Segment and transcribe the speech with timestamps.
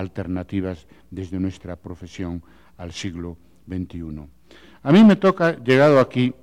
[0.00, 2.42] Alternativas desde nuestra profesión
[2.76, 3.36] al siglo
[3.68, 4.26] XXI.
[4.82, 6.34] A mí me toca, llegado aquí,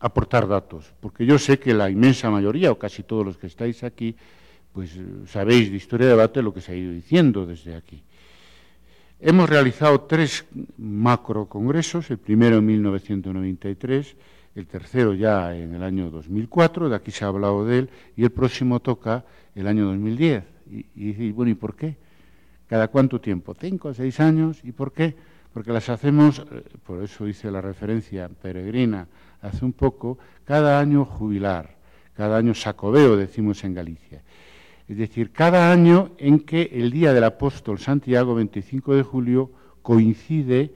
[0.00, 3.82] aportar datos, porque yo sé que la inmensa mayoría, o casi todos los que estáis
[3.84, 4.14] aquí,
[4.72, 8.02] pues sabéis de historia de debate lo que se ha ido diciendo desde aquí.
[9.20, 14.16] Hemos realizado tres macro congresos, el primero en 1993,
[14.54, 18.24] el tercero ya en el año 2004, de aquí se ha hablado de él, y
[18.24, 20.44] el próximo toca el año 2010.
[20.70, 21.96] Y, y, bueno, ¿y por qué?
[22.68, 23.54] ¿Cada cuánto tiempo?
[23.54, 24.60] ¿Cinco seis años?
[24.62, 25.16] ¿Y por qué?
[25.52, 29.08] Porque las hacemos, eh, por eso hice la referencia peregrina
[29.40, 31.76] hace un poco, cada año jubilar,
[32.14, 34.22] cada año sacobeo, decimos en Galicia.
[34.86, 39.50] Es decir, cada año en que el día del apóstol Santiago, 25 de julio,
[39.82, 40.74] coincide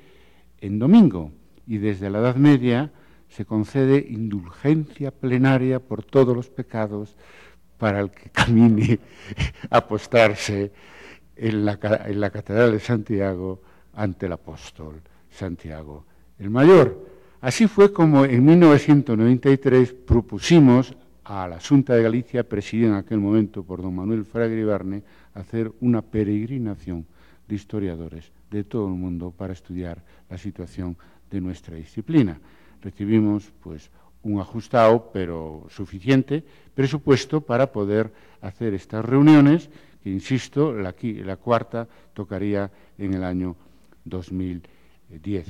[0.60, 1.30] en domingo
[1.66, 2.90] y desde la Edad Media
[3.28, 7.16] se concede indulgencia plenaria por todos los pecados
[7.78, 9.00] para el que camine
[9.70, 10.72] a apostarse
[11.36, 13.60] en la, en la Catedral de Santiago
[13.94, 16.04] ante el apóstol Santiago
[16.38, 17.06] el Mayor.
[17.40, 23.62] Así fue como en 1993 propusimos a la Junta de Galicia, presidida en aquel momento
[23.62, 25.02] por don Manuel Fraga Ibarne,
[25.34, 27.06] hacer una peregrinación
[27.48, 30.96] de historiadores de todo el mundo para estudiar la situación
[31.30, 32.38] de nuestra disciplina.
[32.82, 33.90] Recibimos pues
[34.22, 39.68] un ajustado, pero suficiente, presupuesto para poder hacer estas reuniones,
[40.02, 40.92] que insisto, la,
[41.36, 43.56] cuarta tocaría en el año
[44.04, 45.46] 2010.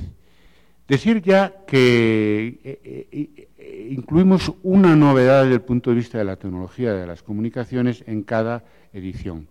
[0.86, 6.24] Decir ya que eh, eh, eh, incluimos una novedad desde el punto de vista de
[6.24, 9.48] la tecnología de las comunicaciones en cada edición.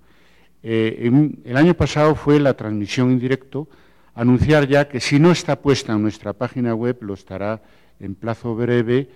[0.62, 3.68] el año pasado fue la transmisión en directo,
[4.14, 7.62] anunciar ya que si no está puesta en nuestra página web, lo estará
[8.00, 9.10] en plazo breve,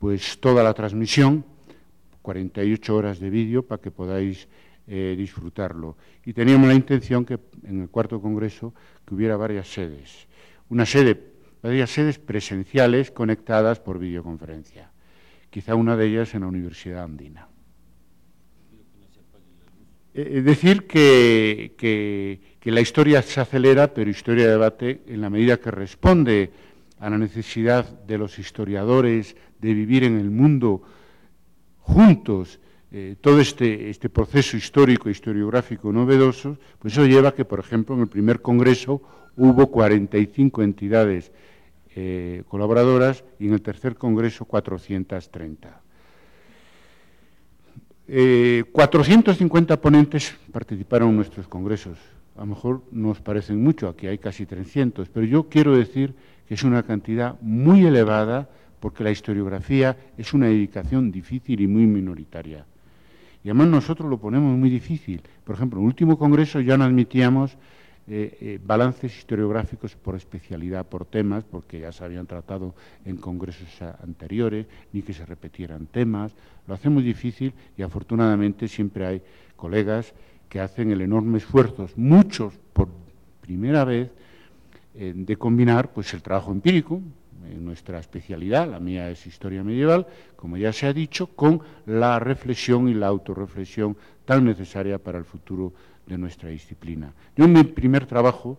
[0.00, 1.44] pues toda la transmisión,
[2.22, 4.48] 48 horas de vídeo para que podáis
[4.88, 5.96] disfrutarlo.
[6.24, 8.72] Y teníamos la intención que en el cuarto congreso
[9.06, 10.26] que hubiera varias sedes.
[10.70, 14.90] Una sede varias sedes presenciales conectadas por videoconferencia.
[15.50, 17.48] Quizá una de ellas en la Universidad Andina.
[20.14, 25.30] Es eh, decir que, que, la historia se acelera, pero historia de debate en la
[25.30, 26.50] medida que responde
[27.00, 30.82] a la necesidad de los historiadores de vivir en el mundo
[31.80, 32.60] juntos
[32.90, 37.94] eh, todo este, este, proceso histórico, historiográfico novedoso, pues eso lleva a que, por ejemplo,
[37.94, 39.02] en el primer congreso
[39.36, 41.30] hubo 45 entidades
[41.94, 45.82] eh, colaboradoras y en el tercer congreso 430.
[48.72, 51.98] 450 eh, ponentes participaron en nuestros congresos.
[52.36, 56.14] A lo mejor nos parecen mucho, aquí hay casi 300, pero yo quiero decir
[56.46, 58.48] que es una cantidad muy elevada
[58.80, 62.64] porque la historiografía es una dedicación difícil y muy minoritaria.
[63.44, 65.22] Y además nosotros lo ponemos muy difícil.
[65.44, 67.56] Por ejemplo, en el último congreso ya no admitíamos
[68.10, 73.68] eh, eh, balances historiográficos por especialidad, por temas, porque ya se habían tratado en congresos
[74.02, 76.32] anteriores, ni que se repetieran temas.
[76.66, 79.22] Lo hace muy difícil y afortunadamente siempre hay
[79.56, 80.14] colegas
[80.48, 82.88] que hacen el enorme esfuerzo, muchos por
[83.42, 84.10] primera vez,
[84.94, 87.00] eh, de combinar pues, el trabajo empírico,
[87.56, 92.88] nuestra especialidad, la mía es historia medieval, como ya se ha dicho, con la reflexión
[92.88, 95.72] y la autorreflexión tan necesaria para el futuro
[96.06, 97.12] de nuestra disciplina.
[97.36, 98.58] Yo en mi primer trabajo,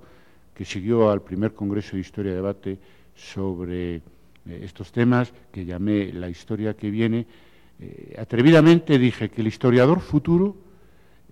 [0.54, 2.80] que siguió al primer Congreso de Historia y Debate
[3.16, 4.02] sobre eh,
[4.46, 7.26] estos temas, que llamé La historia que viene,
[7.80, 10.56] eh, atrevidamente dije que el historiador futuro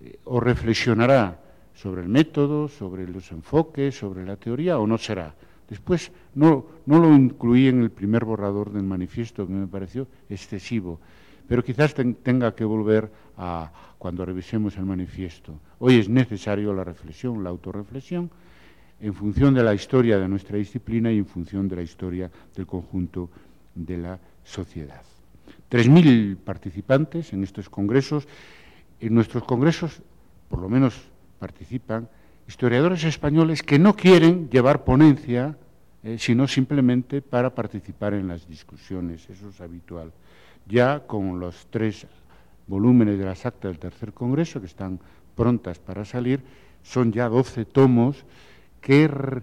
[0.02, 1.40] eh, o reflexionará
[1.74, 5.34] sobre el método, sobre los enfoques, sobre la teoría, o no será.
[5.68, 10.98] Después no, no lo incluí en el primer borrador del manifiesto, que me pareció excesivo,
[11.46, 15.60] pero quizás tenga que volver a cuando revisemos el manifiesto.
[15.78, 18.30] Hoy es necesario la reflexión, la autorreflexión,
[19.00, 22.66] en función de la historia de nuestra disciplina y en función de la historia del
[22.66, 23.30] conjunto
[23.74, 25.02] de la sociedad.
[25.68, 28.26] Tres mil participantes en estos congresos.
[29.00, 30.02] En nuestros congresos,
[30.48, 30.94] por lo menos,
[31.38, 32.08] participan
[32.48, 35.56] historiadores españoles que no quieren llevar ponencia,
[36.02, 40.12] eh, sino simplemente para participar en las discusiones, eso es habitual.
[40.66, 42.06] Ya con los tres
[42.66, 44.98] volúmenes de las actas del tercer congreso, que están
[45.36, 46.40] prontas para salir,
[46.82, 48.24] son ya 12 tomos
[48.80, 49.42] que,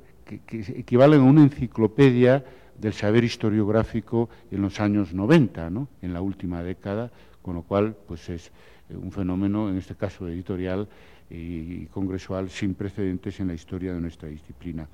[0.49, 2.43] equivalen a una enciclopedia
[2.75, 5.87] del saber historiográfico en los años 90, ¿no?
[6.01, 7.11] en la última década,
[7.43, 8.51] con lo cual pues es
[8.89, 10.87] un fenómeno, en este caso editorial
[11.29, 14.87] y congresual, sin precedentes en la historia de nuestra disciplina.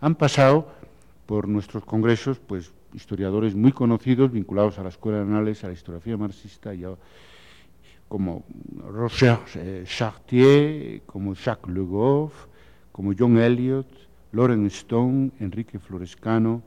[0.00, 0.68] Han pasado
[1.26, 5.74] por nuestros congresos pues historiadores muy conocidos vinculados a la Escuela de Anales, a la
[5.74, 6.84] historiografía marxista, y
[8.08, 8.44] como
[8.88, 12.46] Roger eh, Chartier, como Jacques Le Goff,
[12.92, 13.86] como John Eliot,
[14.32, 16.62] Loren Stone, Enrique Florescano,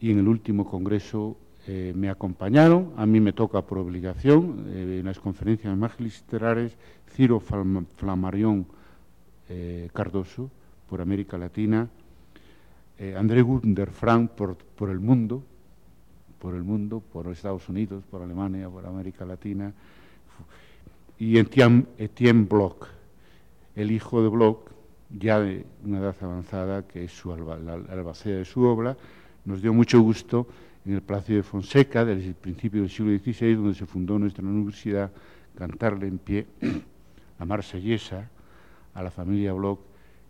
[0.00, 4.98] y en el último congreso eh, me acompañaron, a mí me toca por obligación, eh,
[5.00, 6.76] en las conferencias magistrales,
[7.10, 8.66] Ciro Flamarión
[9.92, 10.50] Cardoso,
[10.88, 11.88] por América Latina,
[12.98, 15.42] eh, André Gunder Frank por, por, el mundo,
[16.40, 19.72] por el mundo, por Estados Unidos, por Alemania, por América Latina,
[21.18, 22.86] y Etienne, Etienne Bloch,
[23.74, 24.70] el hijo de Bloch,
[25.10, 28.96] ya de una edad avanzada, que es su la, albacea de su obra,
[29.44, 30.46] nos dio mucho gusto
[30.86, 34.44] en el Palacio de Fonseca, desde el principio del siglo XVI, donde se fundó nuestra
[34.44, 35.10] universidad,
[35.56, 36.46] cantarle en pie
[37.38, 38.30] a Marsellesa,
[38.94, 39.80] a la familia Bloch,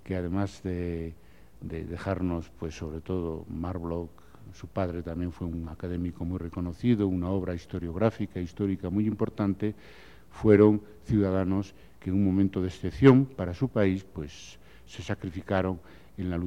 [0.02, 1.14] que además de
[1.60, 4.10] de dejarnos, pues sobre todo, Marbloch,
[4.52, 9.74] su padre también fue un académico muy reconocido, una obra historiográfica, histórica muy importante,
[10.30, 15.80] fueron ciudadanos que en un momento de excepción para su país, pues se sacrificaron
[16.16, 16.44] en la lucha